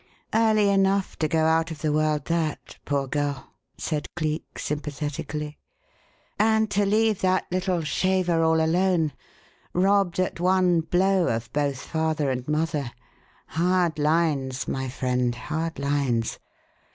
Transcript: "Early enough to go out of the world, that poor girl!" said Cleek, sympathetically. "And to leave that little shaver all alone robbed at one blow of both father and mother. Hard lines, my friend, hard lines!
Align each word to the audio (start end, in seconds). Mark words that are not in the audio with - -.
"Early 0.33 0.67
enough 0.69 1.15
to 1.19 1.27
go 1.27 1.45
out 1.45 1.69
of 1.69 1.81
the 1.83 1.93
world, 1.93 2.25
that 2.25 2.79
poor 2.85 3.05
girl!" 3.05 3.51
said 3.77 4.07
Cleek, 4.15 4.57
sympathetically. 4.57 5.59
"And 6.39 6.71
to 6.71 6.87
leave 6.87 7.21
that 7.21 7.45
little 7.51 7.83
shaver 7.83 8.41
all 8.41 8.59
alone 8.59 9.13
robbed 9.73 10.19
at 10.19 10.39
one 10.39 10.79
blow 10.81 11.27
of 11.27 11.53
both 11.53 11.77
father 11.79 12.31
and 12.31 12.47
mother. 12.47 12.91
Hard 13.49 13.99
lines, 13.99 14.67
my 14.67 14.89
friend, 14.89 15.35
hard 15.35 15.77
lines! 15.77 16.39